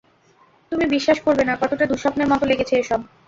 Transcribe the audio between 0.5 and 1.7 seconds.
তুমি বিশ্বাস করবে না